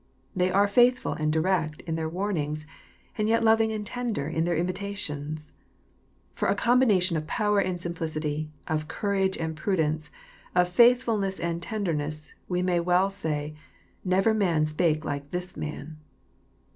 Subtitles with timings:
[0.35, 2.65] They are faithful and direct in their warnings,
[3.19, 5.53] and yet loving and tender, in their invitations.
[6.33, 10.09] For a combination of power and simplicity, of courage and prudence,
[10.55, 13.53] of faithfulness and tenderness, we may well say,"
[14.17, 15.97] Never man spake like this Man